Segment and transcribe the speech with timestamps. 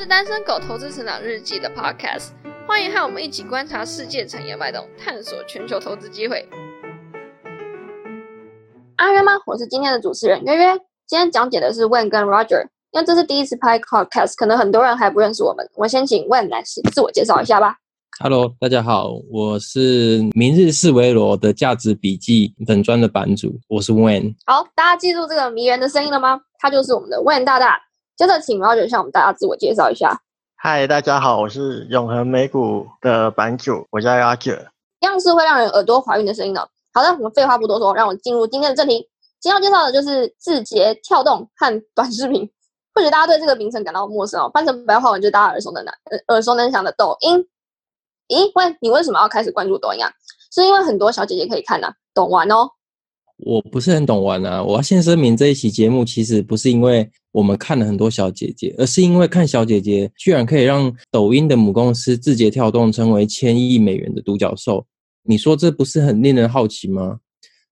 [0.00, 2.30] 是单身狗投资成长日记的 Podcast，
[2.66, 6.48] 欢迎和我们一起观察世界产业脉动，探索全球投资机会。
[8.96, 9.32] 阿约吗？
[9.44, 10.74] 我是今天的主持人约约。
[11.06, 15.68] 今天讲解的是 Wen 跟 Roger，因为这是第一次拍 Podcast，可能很多人还不认识我们。
[15.74, 17.76] 我先请 Wen 来自我介绍一下吧。
[18.20, 24.34] Hello，大家好，我是明日四维罗的价值笔记本专的版主，我是 Wen。
[24.46, 26.40] 好，大家记住这个迷人的声音了吗？
[26.58, 27.78] 他就是我们的 Wen 大大。
[28.20, 30.20] 接着请 Roger 向我们大家自我介绍一下。
[30.54, 34.66] 嗨，大家好，我是永恒美股的版主，我叫 Roger。
[35.00, 36.60] 样是会让人耳朵怀孕的声音呢。
[36.92, 39.08] 好的，我们废话不多说，让我进入今天的正题。
[39.40, 42.46] 今天要介绍的就是字节跳动和短视频。
[42.94, 45.94] 或许大家对这个名称感到陌生哦，翻成白话文就是大家耳熟能详、
[46.28, 47.38] 耳熟能详的抖音。
[48.28, 50.12] 咦，喂，你为什么要开始关注抖音啊？
[50.52, 52.68] 是因为很多小姐姐可以看呐，懂玩哦。
[53.42, 64.86] 我不是很懂玩啊，我要先声明，这一期节目其实不是因为我们看了很多小姐姐，而是因为看小姐姐居然可以让抖音的母公司字节跳动成为千亿美元的独角兽。
[65.22, 67.18] 你说这不是很令人好奇吗？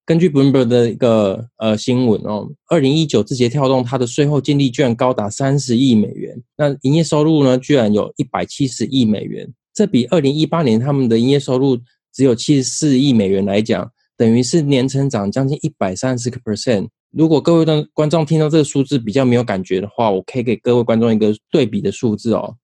[0.04, 11.76] 根据 Bloomberg 的一个呃新闻哦，二零一九字节跳动它的税后净利居然高达三十亿美元，那营业收入呢居然有一百七十亿美元，这比二零一八年他们的营业收入
[12.14, 13.90] 只有七十四亿美元来讲。
[14.18, 16.88] 等于是年成长将近一百三十个 percent。
[17.12, 22.56] 如果各位的观众听到这个数字比较没有感觉的话，我可以给各位观众一个对比的数字哦。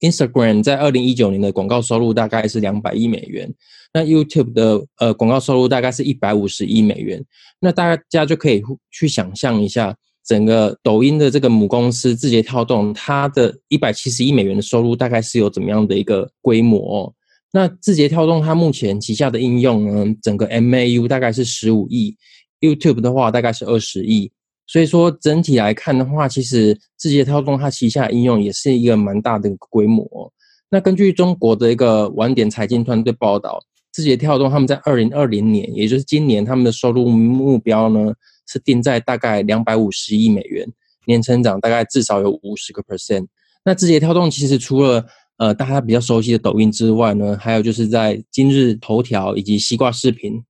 [0.00, 3.54] Instagram 在二零一九年的广告收入大概是两百亿美元，
[3.94, 7.24] 那 YouTube 的呃广告收入大概是一百五十亿美元。
[7.60, 9.96] 那大家就可以去想象一下，
[10.26, 17.14] 整个抖音的这个母公司字节跳动，它的一百七十亿美元的收入大概是有怎么样的一个规模？
[17.54, 22.16] 那字节跳动它目前旗下的应用呢，整个 MAU 大概是十五亿
[22.60, 24.32] ，YouTube 的话大概是二十亿，
[24.66, 30.32] 所以说整体来看的话，其实字节跳动它旗下应用也是一个蛮大的规模。
[30.70, 38.14] 那根据中国的一个晚点财经团队报道，字节跳动他们在二零二零年，也就是今年，他们的收入目标呢
[38.48, 40.66] 是定在大概两百五十亿美元，
[41.06, 43.26] 年成长大概至少有五十个 percent。
[43.64, 45.06] 那字节跳动其实除了
[45.38, 50.42] 呃，大家比较熟悉的抖音之外呢，还有就是在今日头条以及西瓜视频。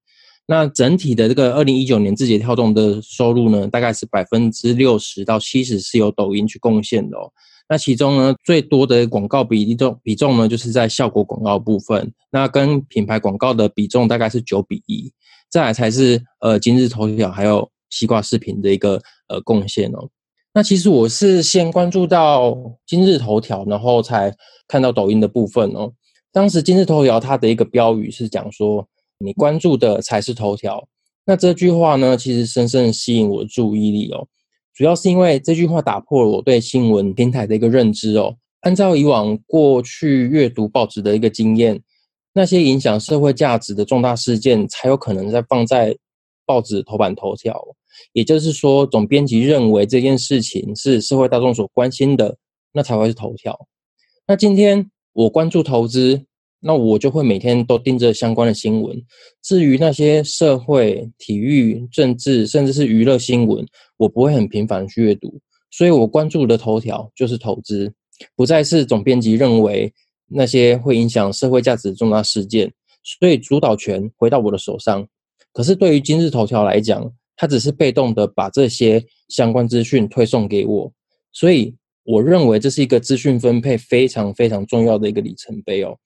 [0.44, 7.31] 那整体的这个二零一九年字节跳动的收入呢，大概是百分之六十到七十是由抖音去贡献的哦。
[7.69, 12.12] 那其中呢，最多的广告比例重比重呢，就是在效果广告部分。
[12.31, 15.10] 那跟品牌广告的比重大概是九比一，
[15.49, 20.09] 再来才是呃今日头条还有西瓜视频的一个呃贡献哦。
[20.54, 22.54] 那其实我是先关注到
[22.86, 24.34] 今日头条，然后才
[24.68, 25.90] 看到抖音的部分哦。
[26.30, 28.86] 当时今日头条它的一个标语是讲说
[29.16, 30.86] ：“你关注的才是头条。”
[31.24, 34.26] 那这句话呢，其实深深吸引我的注意力哦。
[34.74, 38.36] 主要是因为这句话打破了我对新闻平台的一个认知哦。
[38.60, 41.80] 按照以往过去阅读报纸的一个经验，
[42.34, 45.96] 那些影响社会价值的重大事件才有可能在放在
[46.44, 47.58] 报纸头版头条。
[48.12, 52.36] 也就是说，总编辑认为这件事情是社会大众所关心的，
[52.72, 53.58] 那才会是头条。
[54.26, 56.25] 那今天我关注投资，
[56.60, 59.02] 那我就会每天都盯着相关的新闻。
[59.42, 63.66] 至于那些社会、体育、政治，甚至是娱乐新闻，
[63.97, 65.41] 我不会很频繁去阅读。
[65.70, 67.92] 所以我关注的头条就是投资，
[68.36, 69.92] 不再是总编辑认为
[70.28, 72.72] 那些会影响社会价值的重大事件。
[73.04, 75.06] 所以主导权回到我的手上。
[75.52, 80.93] 可是对于今日头条来讲，他只是被动的把这些相关资讯推送给我，
[81.32, 85.97] 所以我认为这是一个资讯分配非常非常重要的一个里程碑哦。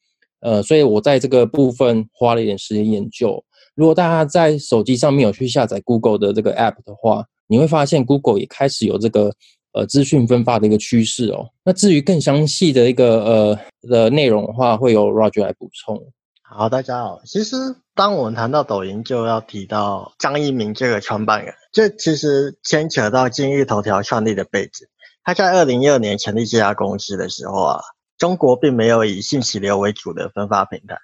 [0.40, 3.42] 呃，所以我在这个部分花了一点时间研究。
[3.74, 9.32] 如果大家在手机上面有去下载 Google 的这个 App 的话，你会发现 Google 也开始有这个
[9.72, 11.48] 呃资讯分发的一个趋势哦。
[11.64, 16.00] 那至于更详细的一个呃的内容的话，会由 Roger 来补充。
[16.42, 17.20] 好，大家好。
[17.24, 17.56] 其实，
[17.96, 21.54] 当我们谈到抖音，就要提到张一鸣这个创办人。
[21.72, 24.86] 这其实牵扯到今日头条创立的背景。
[25.24, 27.80] 他在二零一二年成立这家公司的时候啊，
[28.18, 30.98] 中国并没有以信息流为主的分发平台。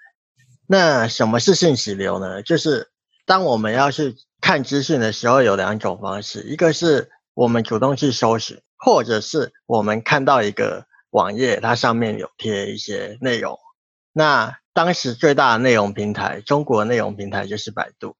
[0.66, 2.42] 那什么是信息流呢？
[2.42, 2.90] 就是
[3.24, 13.58] 当我们要去看资讯的时候，有两种方式：一个是我们主动去搜寻，或者是我们看到一个网页，它上面有贴一些内容。
[14.12, 18.16] 那当时最大的内容平台，中国内容平台就是百度，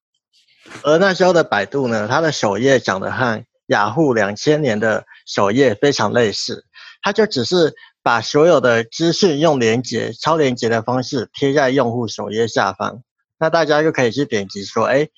[0.83, 6.65] 而那时候的百度呢，它的首页长得和雅虎两千年的首页非常类似，
[7.03, 13.03] 它就只是把所有的资讯用连接、超连接的方式贴在用户首页下方，
[13.39, 15.09] 那大家就可以去点击说，哎，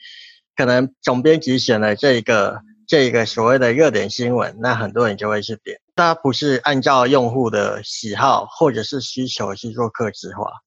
[0.56, 5.81] 可能总编辑选了这一个这一个所谓的热点新闻，那很多人就会去点。
[5.97, 10.64] 它不是按照用户的喜好或者是需求去做客制化。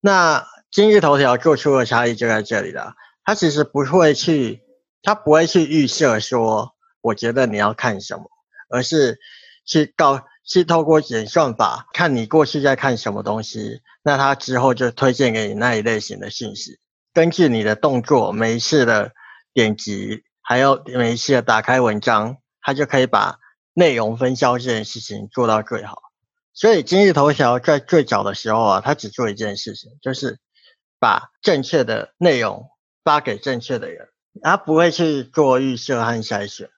[0.00, 4.62] 那今日头条做出的差异就在这里了，它其实不会去，
[5.02, 8.24] 它不会去预设说，我觉得你要看什么，
[8.68, 9.18] 而是
[9.64, 16.78] 去告，去透过演算法看你过去在看什么东西，那它之后就推荐给你那一类型的信息。
[17.12, 19.12] 根据你的动作，每一次的
[19.52, 23.38] 点击，还有每一次的打开文章，它就可以把
[23.74, 26.02] 内容分销这件事情做到最好。
[26.58, 30.40] 所以今日头条在最早的时候啊，它只做一件事情，就是
[30.98, 32.66] 把正确的内容
[33.04, 34.08] 发给正确的人，
[34.42, 36.68] 它不会去做预设和筛选。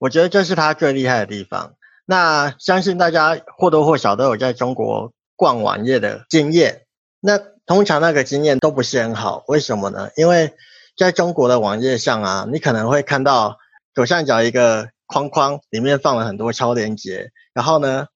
[0.00, 1.76] 我觉得这是它最厉害的地方。
[2.04, 6.86] 那相信大家或多或少都有在中国逛网页的经验。
[7.20, 10.10] 那通常那个经验都不是很好，为什么呢？
[10.16, 10.54] 因为
[10.96, 13.58] 在中国的网页上啊，你可能会看到
[13.94, 18.08] 左上角一个框框，里面放了很多超链接，然后呢，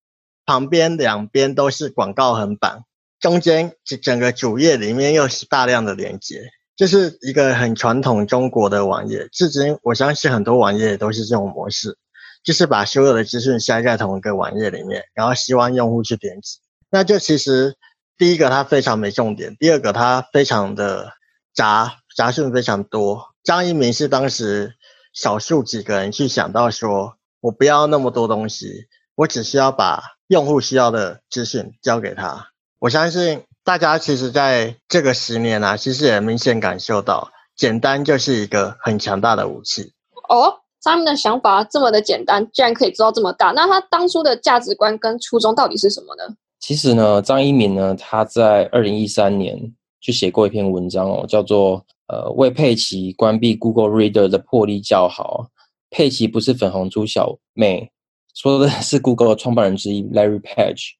[0.44, 2.84] 旁边两边都是广告横版，
[3.20, 9.28] 中间整整个主页里面又是大量的链接，这是一个很传统中国的网页。
[9.32, 11.96] 至今我相信很多网页都是这种模式，
[12.42, 16.58] 就是把所有的资讯塞在同一个网页里面，然后希望用户去点击。
[16.90, 17.76] 那就其实。
[18.16, 21.14] 第一个，它非常没重点；第二个，它非常的
[21.52, 23.34] 杂杂讯非常多。
[23.42, 24.76] 张一鸣是当时
[25.12, 28.86] 少数几个人去想到说，我不要那么多东西，
[29.16, 30.00] 我只需要把
[30.34, 32.48] 用户需要的资讯交给他。
[32.80, 39.92] 我相信大家其实在这个十年啊，其实也明显感受到，简单就是一个很强大的武器。
[40.28, 46.24] 哦，他们的想法这么的简单，居然可以做到这么大，那他当初的价值观跟初衷到底是什么呢？
[46.58, 49.56] 其实呢，张一鸣呢，他在二零一三年
[50.00, 55.46] 就写过一篇文章哦，叫做“呃，为佩奇关闭 Google Reader 的魄力叫好”。
[55.90, 57.92] 佩奇不是粉红猪小妹，
[58.34, 60.90] 说的是 Google 的创办人之一 Larry Page。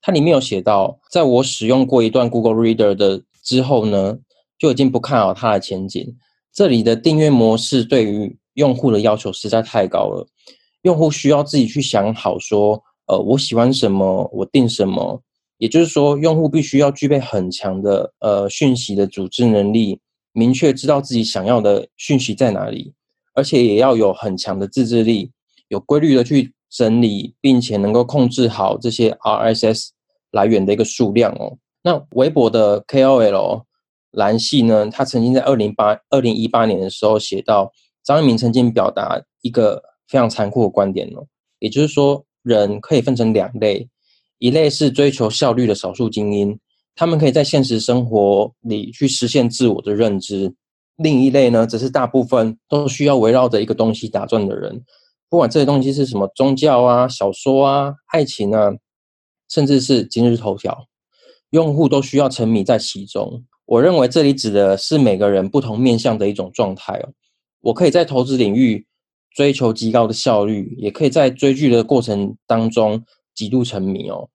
[0.00, 4.18] 他里面有写到，在我使用过一段 Google Reader 的之后呢，
[4.58, 6.16] 就已经不看好它的前景。
[6.52, 10.26] 这里的订阅模式对于用户的要求实在太高了，
[10.82, 12.82] 用户需要自己去想好说。
[13.06, 15.20] 呃，我喜欢什么，我定什么，
[15.58, 19.98] 也就是说，用户必须要具备很强的呃讯息的组织能力，
[20.32, 22.94] 明确知道自己想要的讯息在哪里，
[23.34, 25.32] 而且也要有很强的自制力，
[25.68, 29.88] 有规律的去整理，并且能够控制好这些 RSS
[30.30, 31.58] 来源的一个数量哦。
[31.82, 33.64] 那微博的 KOL
[34.12, 37.70] 蓝系呢，他曾经在二零八二零一八年的时候写到，
[38.02, 41.26] 张一鸣曾经表达一个非常残酷的观点哦，
[41.58, 42.24] 也就是说。
[42.44, 43.88] 人可以分成两类，
[44.38, 46.58] 一类是追求效率的少数精英，
[46.96, 50.52] 他们可以在现实生活里去实现自我的认知；
[50.96, 54.82] 另一类呢，则是大部分都需要围绕着一个东西打转的人，
[55.32, 58.70] 不管这些东西是什么宗教啊、小说啊、爱情啊，
[59.48, 60.84] 甚至是今日头条，
[61.48, 63.42] 用户都需要沉迷在其中。
[63.64, 67.14] 我认为这里指的是每个人不同面向的一种状态哦。
[67.62, 68.86] 我可以在投资领域。
[69.34, 73.02] 追求极高的效率，也可以在追剧的过程当中
[73.34, 74.28] 极度沉迷哦。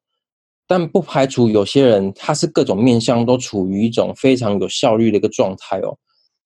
[0.65, 5.95] 但不排除有些人他是各种面向都处于一种非常有效率的一个状态哦。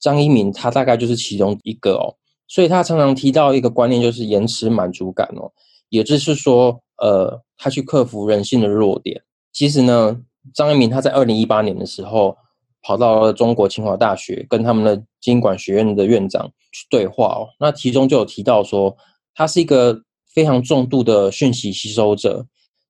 [0.02, 2.18] 张一鸣他大概就是其中一个哦，
[2.52, 5.50] 所以他常常提到一个观念，就是延迟满足感哦，
[5.90, 9.24] 也就是说，呃，他去克服人性的弱点。
[9.54, 10.20] 其实呢，
[10.54, 12.36] 张一鸣他在二零一八年的时候。
[12.84, 17.46] 跑到了中国清华大学，跟他们的经管学院的院长去对话哦。
[17.60, 18.98] 那其中就有提到说，
[19.36, 20.02] 他是一个
[20.34, 22.44] 非常重度的讯息吸收者，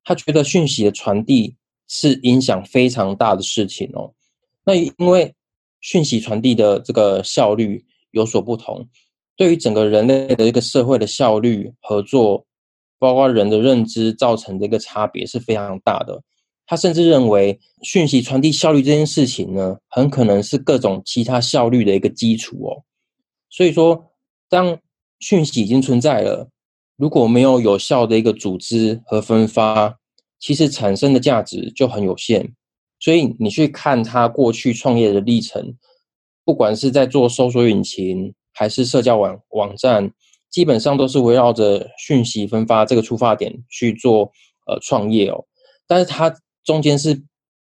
[0.05, 1.57] 他觉得讯息的传递
[1.89, 4.13] 是影响非常大的事情哦。
[4.63, 5.35] 那因为
[5.81, 8.87] 讯息传递的这个效率有所不同，
[9.35, 12.45] 对于整个人类的一个社会的效率、合作，
[12.99, 16.21] 包括人的认知造成的一个差别是非常大的。
[16.67, 22.83] 他甚至认为，讯息传递效率这件事情呢，很可能是各种其他效率的一个基础哦。
[23.49, 24.11] 所以说，
[24.47, 24.79] 当
[25.19, 26.49] 讯息已经存在了，
[26.95, 29.97] 如果没有有效的一个组织和分发，
[30.39, 32.53] 其实产生的价值就很有限。
[32.99, 35.75] 所以你去看他过去创业的历程，
[36.45, 40.11] 不管是在做搜索引擎还是社交网网站，
[40.49, 44.31] 基本上都是围绕着讯息分发这个出发点去做
[44.67, 45.45] 呃创业哦。
[45.87, 46.33] 但是他。
[46.63, 47.19] 中间是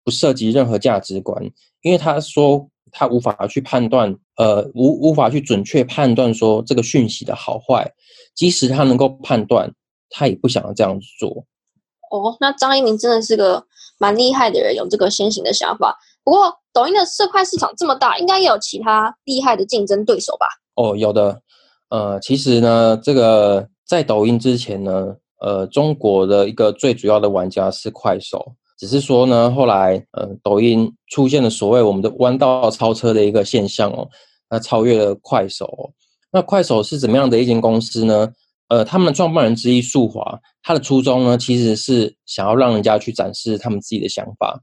[0.03, 1.45] 不涉及任何价值观，
[1.83, 7.93] 因为他说他无法去判断，呃，无无法去准确判断说这个讯息的好坏，
[8.35, 9.71] 即使他能够判断，
[10.09, 11.45] 他也不想要这样做。
[12.11, 13.63] 哦，那张一鸣真的是个
[13.99, 15.95] 蛮厉害的人，有这个先行的想法。
[16.25, 20.47] 不过，抖音的色块市场这么大，应该也有其他厉害的竞争对手吧？
[20.79, 21.43] 哦，有的。
[21.91, 34.07] 呃，其实呢，这个在抖音之前呢，呃，中国的一个最主要的玩家是快手，只是说呢，后来呃，抖音出现了所谓我们的弯道超车的一个现象哦，
[34.51, 35.93] 那超越了快手。
[36.31, 38.29] 那快手是怎么样的一间公司呢？
[38.69, 44.61] 呃，他们创办人之一束华，他的初衷呢，其实是想要让人家去展示他们自己的想法，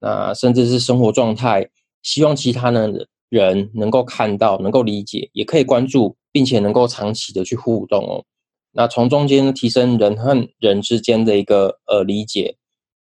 [0.00, 1.68] 那甚至是生活状态，
[2.02, 3.06] 希望其他人
[3.40, 8.24] 人能够看到，能够理解，也可以关注，并且能够长期的去互动哦。
[8.72, 12.56] 那从中间提升人和人之间的一个呃理解，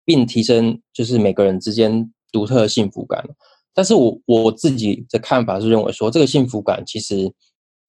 [0.03, 3.23] 并提升就是每个人之间独特的幸福感。
[3.73, 7.31] 但是我我自己的看法是认为说，这个幸福感其实。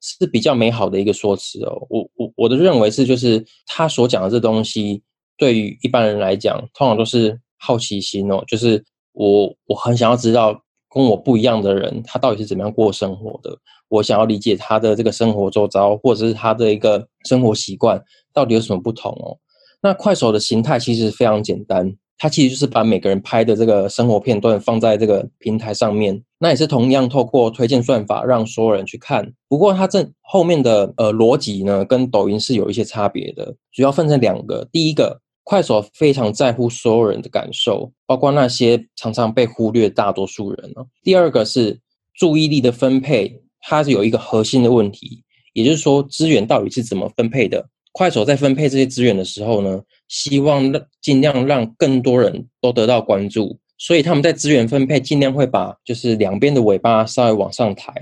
[0.02, 5.02] 是比较美好的一个说辞哦，我我我的认为是，就是他所讲的这东西，
[5.38, 10.62] 对于一般人来讲，通常都是好奇心哦，就是我我很想要知道
[10.96, 13.54] 跟我不一样的人，他到底是怎么样过生活的，
[13.88, 19.36] 我想要理解他的这个生活周遭，或者是他的一个生活习惯到底有什么不同哦。
[19.82, 21.94] 那快手的形态其实非常简单。
[22.18, 29.30] 它其实就是把每个人拍的这个生活片段放在这个平台上面，那也是同样透过推荐算法让所有人去看。
[29.50, 34.66] 不过它这后面的呃逻辑呢，跟抖音是有一些差别的，主要分成两个。
[34.72, 40.84] 第一个，快手非常在乎所有人的感受，包括那些常常被忽略大多数人哦。
[41.04, 41.78] 第二个是
[42.16, 45.22] 注意力的分配，它是有一个核心的问题，
[45.52, 47.64] 也就是说资源到底是怎么分配的。
[47.92, 57.92] 快手在分配这些资源的时候呢，希望让尽量让更多人都得到关注，所以他们在资源分配尽量会把就是两边的尾巴稍微往上抬，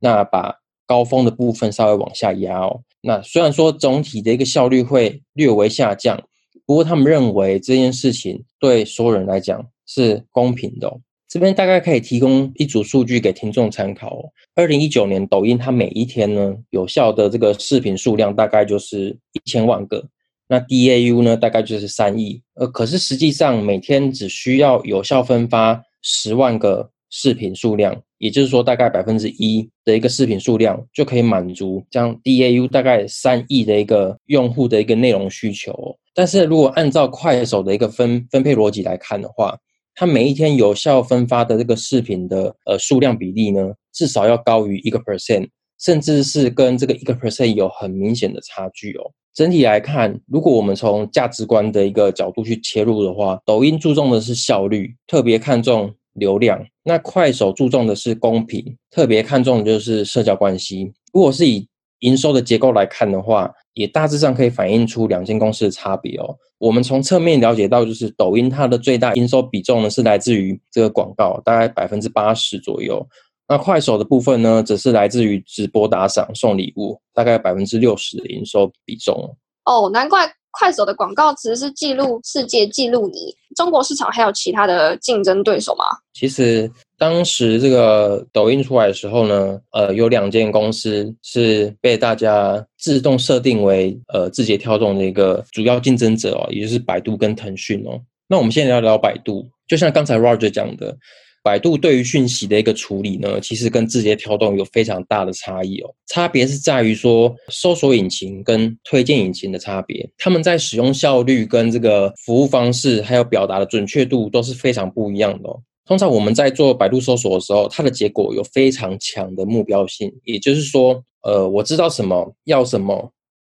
[0.00, 0.54] 那把
[0.86, 2.82] 高峰的部分稍微往下压哦。
[3.00, 6.22] 那虽然说总体的一个效率会略微下降，
[6.70, 11.00] 不过他们认为这件事情对所有人来讲是公平的。
[11.26, 14.30] 这边大概可以提供一组数据给听众参考哦。
[14.54, 20.06] 二零一九年，抖音它每一天呢有效的这个视频数量大概就是一千万个，
[20.46, 22.40] 那 DAU 呢大概就是三亿。
[22.54, 35.96] 呃，可是实际上每天只需要有效分发十万个视频数量，也就是说大概百分之一的一个视频数量就可以满足这样 DAU 大概三亿的一个用户的一个内容需求。
[36.14, 39.56] 但是如果按照快手的一个分分配逻辑来看的话，
[39.94, 45.48] 它每一天有效分发的这个视频的呃数量比例呢，至少要高于一个 percent，
[45.78, 49.10] 甚至是跟这个一个 percent 有很明显的差距哦。
[49.32, 60.92] 整体来看，如果我们从价值观的一个角度去切入的话，抖音注重的是效率，特别看重流量；那快手注重的是公平，特别看重的就是社交关系。
[61.12, 61.66] 如果是以
[62.00, 66.36] 营收的结构来看的话，也大致上可以反映出两间公司的差别哦。
[66.58, 73.06] 我们从侧面了解到，就是抖音它的最大营收比重呢是来自于这个广告，大概百分之八十左右。
[73.48, 79.36] 那快手的部分呢，则是来自于直播打赏、送礼物，大概百分之六十的营收比重。
[79.64, 83.34] 哦，难怪快手的广告词是记录世界，记录你。
[83.56, 85.84] 中国市场还有其他的竞争对手吗？
[86.12, 86.70] 其实。
[87.00, 97.98] 当时这个抖音出来的时候呢，呃，有两间公司是被大家自动设定为呃字节跳动的一个主要竞争者哦，也就是百度跟腾讯哦。
[98.28, 100.94] 那我们现在聊聊百度，就像刚才 Roger 讲的，
[101.42, 105.90] 百度对于讯息的一个处理呢，其实跟字节跳动有非常大的差异哦。
[106.06, 115.58] 差别是在于说，搜索引擎跟推荐引擎的差别，他们在使用效率跟这个服务方式，还有表达的准确度都是非常不一样的哦。
[115.90, 123.10] 通常我们在做百度搜索的时候，它的结果有非常强的目标性，也就是说，呃，我知道什么要什么，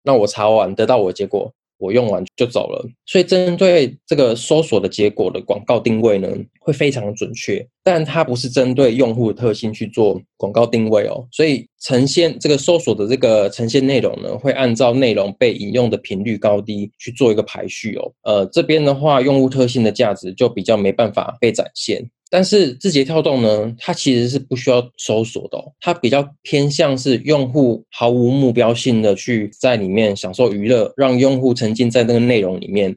[0.02, 1.52] 那我查完得到我的结果。
[1.78, 6.28] 我用完就走了，所以针对这个搜索的结果的广告定位呢，
[6.60, 22.08] 会非常准确，但它不是针对用户的特性去做广告定位哦，所以呈现这个搜索的这个呈现内容呢，会按照内容被引用的频率高低去做一个排序哦，呃，这边的话，用户特性的价值就比较没办法被展现。
[22.32, 32.96] 但是字节跳动呢，它其实是不需要搜索的，它比较偏向是用户毫无目标性的去在里面享受娱乐，让用户沉浸在那个内容里面，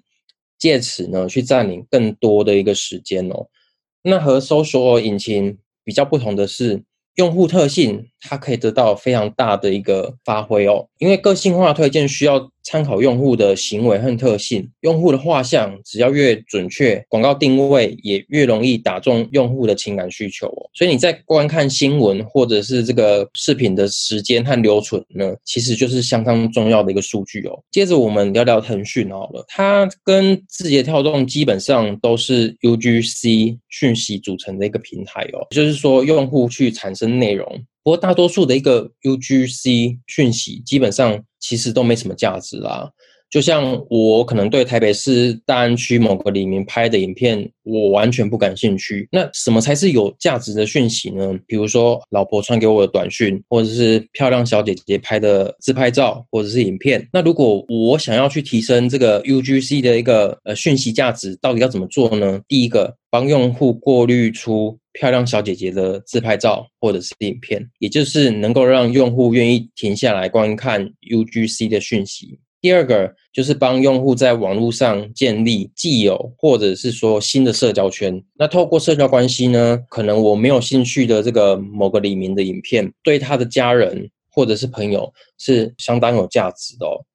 [0.57, 3.47] 借此呢去占领更多的一个时间哦。
[4.03, 6.85] 那和搜索引擎比较不同的是。
[7.15, 10.87] 用户特性，它可以得到非常大的一个发挥哦。
[10.99, 20.69] 因为个性化推荐需要参考用户的行为和特性，用户的画像只要越准确，广告定位也越容易打中用户的情感需求哦。
[20.73, 27.57] 所以你在观看新闻或者是这个视频的时间和留存呢，其实就是相当重要的一个数据哦。
[27.71, 37.05] 接着我们聊聊腾讯好了，它跟字节跳动基本上都是 UGC 讯息组成的一个平台哦，就是说用户去产生。
[37.15, 42.89] 内容不过大多数的一个 UGC 讯息，基本上其实都没什么价值啦。
[43.29, 49.07] 就像我可能对台北市大安区某个里面拍的影片，我完全不感兴趣。
[49.11, 51.37] 那什么才是有价值的讯息呢？
[51.45, 57.07] 比如说老婆传给我的短讯，或者是漂亮小姐姐拍的自拍照，或者是影片。
[57.13, 62.41] 那如果我想要去提升这个 UGC 的一个呃讯息价值，到底要怎么做呢？
[62.47, 72.39] 第一个，帮用户过滤出漂亮小姐姐的自拍照或者是影片，也就是能够让用户愿意停下来观看 UGC 的讯息。
[72.61, 78.23] 第二个就是帮用户在网络上建立既有或者是说新的社交圈。
[78.33, 87.05] 那透过社交关系呢，可能我没有兴趣的这个某个李明的影片，对他的家人或者是朋友是相当有价值的哦。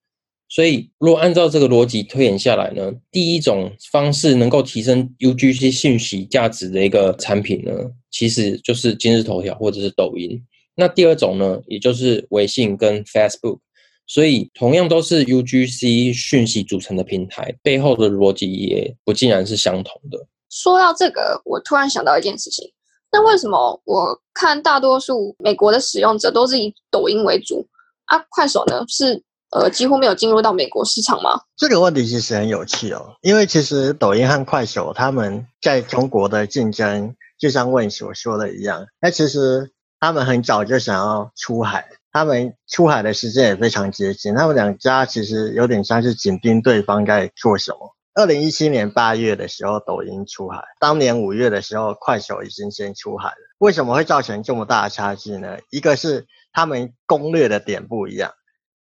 [0.51, 7.73] 所以，如果按照这个逻辑推演下来呢，第一种方式能够提升 UGC 信息价值的一个产品呢，
[8.11, 10.43] 其实就是今日头条或者是抖音。
[10.75, 13.61] 那第二种呢，也就是微信跟 Facebook。
[14.09, 20.19] 所以，同样都是 UGC 讯息组成的平台，背后的逻辑也不尽然是相同的。
[20.51, 22.69] 说到这个，我突然想到一件事情：
[23.13, 27.65] 那为什么我看大多数美国的使用者都是以抖音为主
[28.07, 28.19] 啊？
[28.31, 31.41] 快手呢，是呃几乎没有进入到美国市场吗？
[31.57, 41.89] 这个问题其实很有趣哦，因为其实抖音和快手他们在中国的竞争，就像问所说的一样，那其实他们很早就想要出海。
[42.13, 47.95] 他们出海的时间也非常接近，他们两家其实有点像是紧盯对方在做什么。
[48.15, 53.37] 二零一七年八月的时候，抖音出海；当年五月的时候，快手已经先出海了。
[53.59, 55.59] 为什么会造成这么大的差距呢？
[55.71, 58.33] 一个是他们攻略的点不一样，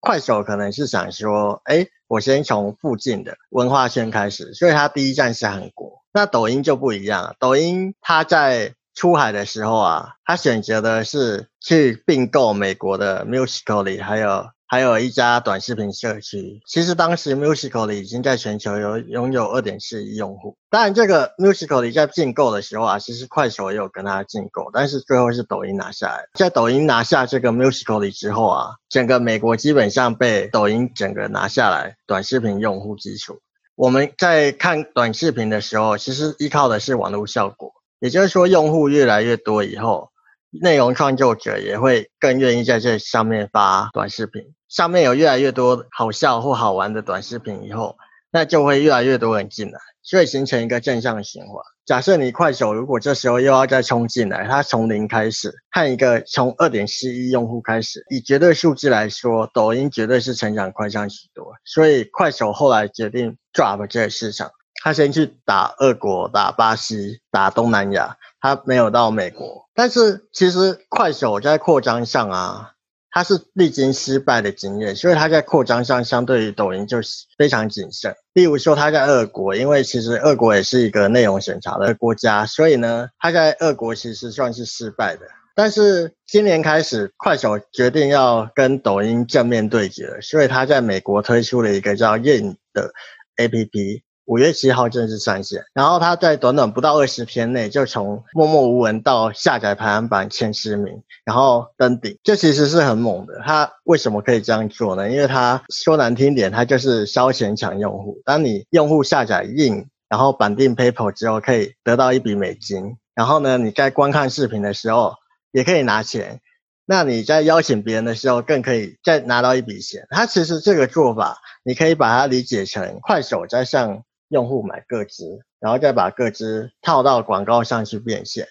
[0.01, 6.03] 快手可能是想说，哎，我先从附近的文化圈开始，所以它第一站是韩国。
[6.13, 8.75] 那抖音就不一样了，抖音它在。
[8.99, 16.61] 出海的时候啊，它选择的是去并购美国的 Musical.ly，还有还有一家短视频社区。
[16.67, 20.57] 其实当时 Musical.ly 已经在全球有拥有二点四亿用户。
[20.69, 26.25] 当然，这个 Musical.ly 在并购的时候啊，其实快手也有跟他竞购，但是最后是抖音拿下来。
[26.35, 33.39] 在抖音拿下这个 Musical.ly 之后啊，整个美国基本上被抖音整个拿下来短视频用户基础。
[33.77, 37.73] 我们在看短视频的时候，其实依靠的是网络效果。
[38.01, 40.11] 也就是说，用户越来越多以后，
[40.51, 44.56] 内容创作者也会更愿意在这上面发短视频。
[44.77, 47.97] 上面有越来越多好笑或好玩的短视频以后，
[48.31, 51.65] 那就会越来越多人进来，所以形成一个正向循环。
[51.87, 61.55] 假设你快手如果这时候又要再冲进来，它从零开始，看一个从二点四亿用户开始，以绝对数字来说，抖音绝对是成长快上许多。
[61.65, 64.51] 所以快手后来决定 drop 这个市场。
[64.83, 69.67] 他先去打俄国、打巴西、打东南亚，他没有到美国。
[69.75, 72.73] 但是其实快手在扩张上啊，
[73.17, 78.15] 它是历经失败的经验，所以它在扩张上相对于抖音就是非常谨慎。
[78.35, 85.23] 例如说，他在俄国，因为其实俄国也是一个内容审查的国家，所以呢，他在俄国其实算是失败的。
[85.55, 92.93] 但是今年开始，快手决定要跟抖音正面对决，所以他在美国推出了一个叫 Yin 的
[93.39, 94.03] APP。
[94.27, 103.41] 五月七号正式上线，然后它在短短不到二十天内就从默默无闻到下载排行榜前十名，然后登顶，这其实是很猛的。
[103.45, 105.09] 它为什么可以这样做呢？
[105.09, 108.21] 因为它说难听点，它就是烧钱抢用户。
[108.25, 115.15] 当你用户下载印，然后绑定 PayPal 之后，可以得到一笔美金，然后呢，你在观看视频的时候
[115.53, 116.41] 也可以拿钱。
[116.85, 120.05] 那你在邀请别人的时候，更可以再拿到一笔钱。
[120.11, 124.03] 它其实这个做法，你可以把它理解成快手在向。
[124.29, 128.49] 用户买个资，然后再把个资套到广告上去变现，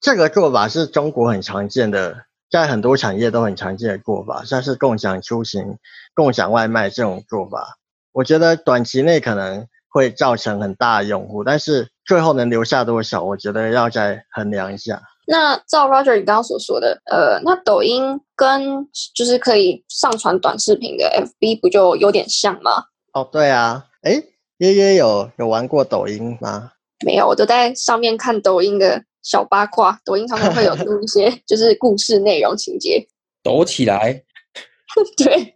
[0.00, 5.78] 这个做法是中国很常见的，在很多产业都很常见的做法，像是共享出行、
[6.14, 7.78] 共享外卖这种做法。
[8.12, 15.02] 我觉得短期内可能会造成很大的用户，但是最后能留下多少，我觉得要再衡量一下。
[15.26, 22.84] 那照 Roger 你刚刚所说的，呃，那抖音跟就是可以上传短视频的 FB 不就有点像吗？
[23.12, 24.22] 哦，对啊，哎。
[24.58, 26.72] 耶耶有有玩过抖音吗？
[27.06, 30.00] 没有，我都在上面看抖音的小八卦。
[30.04, 33.06] 抖音常常会有录一些 就是故事内容情节，
[33.40, 34.24] 抖起来。
[35.16, 35.54] 对，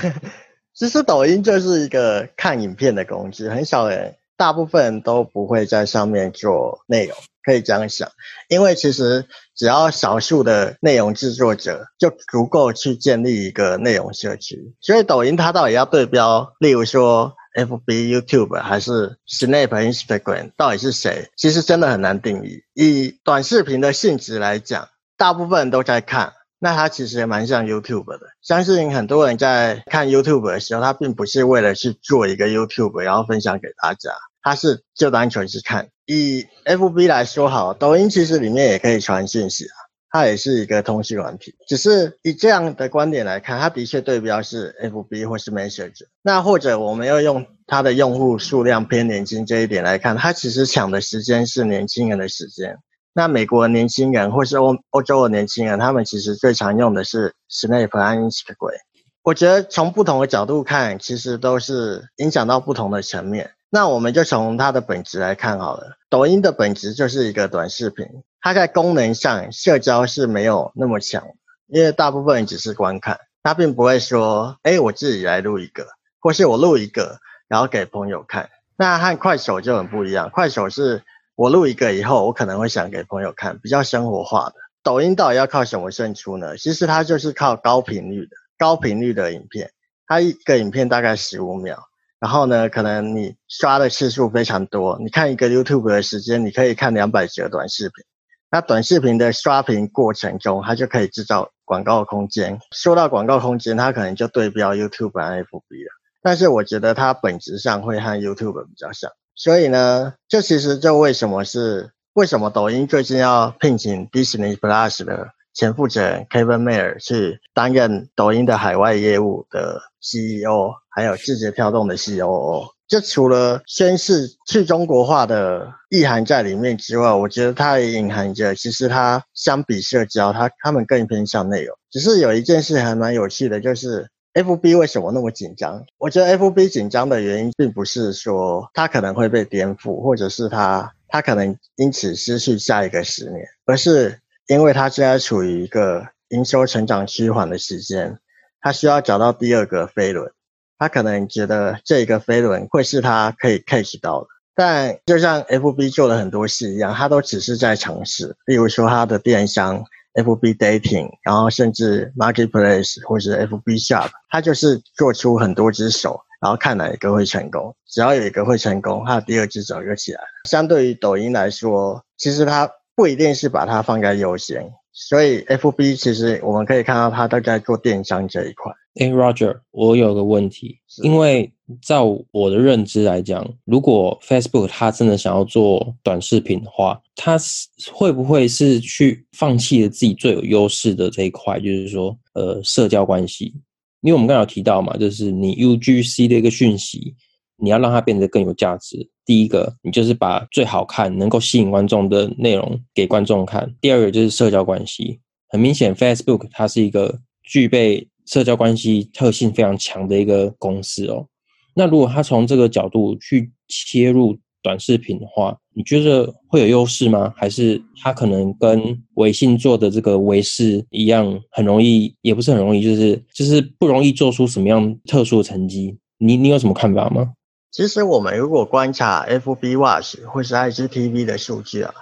[0.74, 8.10] 其实抖音就是一个看影片的工具，很少人，大部分人都不会在上面做内容，可以这样想。
[8.48, 17.34] 因为其实只要少数的内容制作者就足够去建立一个内容社区，所以抖音它到底要对标，例如说。
[17.54, 21.30] F B YouTube 还是 Snap Instagram 到底是谁？
[21.36, 22.62] 其实真的很难定义。
[22.74, 28.26] 以短视频的性质来讲，大部分人都在看，那它其实也蛮像 YouTube 的。
[28.42, 34.10] 相信很多人在看 YouTube 的时候，他并不是为了去做一个 YouTube，然后分享给大家，
[34.42, 35.88] 他是就单纯是看。
[36.06, 39.66] 以 FB 来说好，抖音其实里面也可以传信息，
[40.10, 41.54] 它也是一个通讯软体。
[41.68, 46.06] 只是以这样的观点来看，它的确对标是 FB 或是 Messenger。
[46.22, 52.76] 那或者我们要用它的用户数量偏年轻这一点来看，它其实抢的时间是年轻人的时间。
[53.12, 58.78] 那美国年轻人，或是欧欧洲的年轻人，他们其实最常用的是 Snap 和 Instagram。
[59.22, 63.50] 我觉得从不同的角度看，其实都是影响到不同的层面。
[63.68, 65.96] 那我们就从它的本质来看好了。
[66.08, 68.06] 抖音的本质就是一个短视频，
[68.40, 71.24] 它在功能上社交是没有那么强，
[71.66, 75.86] 因为大部分人只是观看，它并不会说，哎，我自己来录一个，
[76.20, 78.50] 或是我录一个，然后给朋友看。
[78.76, 81.02] 那和快手就很不一样，快手是。
[81.36, 84.56] 我录一个以后，我可能会想给朋友看，比较生活化的。
[84.82, 86.58] 抖音到底要靠什么胜出呢？
[86.58, 89.70] 其实它就是靠高频率的、高频率的影片。
[90.06, 91.78] 它一个影片大概十五秒，
[92.18, 94.98] 然后呢，可能你刷的次数非常多。
[95.00, 98.04] 你看一个 YouTube 的时间，你可以看两百集的短视频。
[98.50, 102.58] 那短视频的刷屏过程中，它就可以制造广告空间。
[102.72, 105.92] 说到广告空间，它可能就对标 YouTube 和 FB 了。
[106.20, 109.10] 但是我觉得它本质上会和 YouTube 比较像。
[109.36, 122.66] 所以呢，这其实就为什么是为什么抖音最近要聘请 Disney Plus 的前负责人 Kevin Mayer 去担任抖音的海外业务的 CEO，还有字节跳动的 COO。
[122.90, 131.74] 就除了宣示去中国化的意涵在里面之外，我觉得它也隐含着，其实它相比社交，它他们更偏向内容。
[131.90, 134.10] 只是有一件事还蛮有趣的，就是。
[134.32, 135.84] F B 为什么那么紧张？
[135.98, 148.20] 我觉得 F B 紧张的原因，并不是说它可能会被颠覆，或者是它它可能因此失去下一个十年，而是因为它现在处于一个营收成长趋缓的时间，
[148.60, 150.30] 它需要找到第二个飞轮。
[150.80, 158.34] 他可能觉得这个飞轮会是他可以 catch 到的，但就像 F B 做了很多事一样，他都只是在尝试。
[158.46, 159.84] 例如说，他的电商。
[160.14, 167.72] FB Dating，然后甚至 Marketplace 或者 FB Shop，他就是做出很多只手，然后看哪一个会成功。
[167.86, 170.26] 只要有一个会成功，他的第二只手就起来了。
[170.48, 178.72] 相对于抖音来说，其实它不一定是把它放在优先，所以 FB 其实我们可以看到它都在做电商这一块。
[178.96, 193.54] 哎，Roger，我有个问题，因为照我的认知来讲，如果 Facebook 它真的想要做短视频的话，它是会不会是去放弃了自己最有优势的这一块，就是说，呃，社交关系？
[194.00, 197.14] 因为我们刚刚有提到嘛，就是你 UGC 的一个讯息，
[197.56, 199.08] 你要让它变得更有价值。
[199.30, 205.20] 第一个，你就是把最好看、能够吸引观众的内容给观众看；第二个就是社交关系。
[205.48, 208.08] 很明显，Facebook 它是一个具备。
[208.26, 211.26] 社交关系特性非常强的一个公司哦，
[211.74, 217.32] 那如果他从这个角度去切入短视频的话，你觉得会有优势吗？
[217.36, 218.80] 还是他可能跟
[219.14, 225.96] 微信做的这个微视一样，很容易，也不是很容易，就是就是不容易做出什么样特殊的成绩？
[226.18, 227.32] 你你有什么看法吗？
[227.70, 231.94] 其实我们如果观察 FB Watch 或是 IGTV 的数据啊。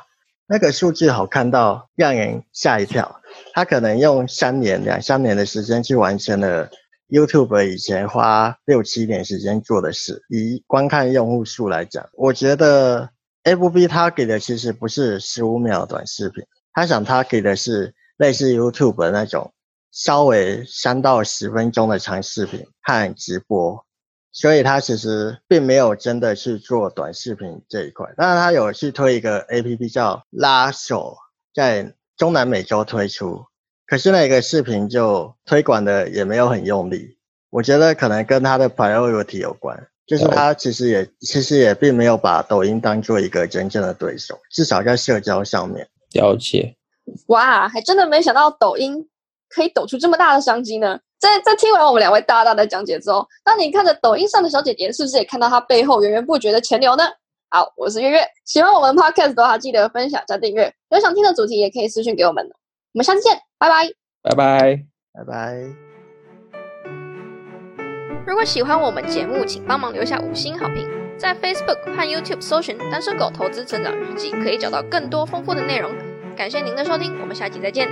[0.51, 3.21] 那个数据好看到让人吓一跳，
[3.53, 6.71] 他可能用三年、两三年的时间去完成了
[7.11, 10.23] YouTube 以前花六七年时间做的事。
[10.31, 13.11] 以观看用户数来讲，我觉得
[13.45, 19.53] FB 它给的其实不是十五秒短视频，他想他给的是类似 YouTube 的那种
[19.93, 23.85] 稍微三到十分钟的长视频和直播。
[24.31, 31.17] 所以他其实并没有真的去做短视频这一块，当然他有去推一个 A P P 叫拉手，
[31.55, 33.47] 在中南美洲推出，
[33.87, 37.17] 可是那个视频就推广的也没有很用力。
[37.51, 45.89] 我觉得可能跟他的 priority 有关，就是他其实也其实也并没有把抖音当做一个真正的对手，至少在社交上面。
[46.13, 46.77] 了解。
[47.29, 49.09] 哇，还真的没想到抖音
[49.49, 51.01] 可以抖出这么大的商机呢。
[51.19, 57.05] 在在听完我们两位大大的讲解之后，当你看着抖音上的小姐姐，是不是也看到她背后源源不绝的钱流呢？
[57.51, 60.73] 好，我是月月，喜欢我们 podcast 的话，记得分享加订阅。
[60.91, 62.45] 有想听的主题，也可以私信给我们。
[62.93, 63.89] 我们下次见，拜拜，
[64.23, 65.57] 拜拜，拜拜。
[68.27, 70.87] 如果喜欢我们节目，请帮忙留下五星好评。
[71.17, 75.91] 在 Facebook 和 YouTube 搜寻“单身狗投资成长日记”，可以找到更多丰富的内容。
[76.37, 77.89] 感谢您的收听，我们下期再见。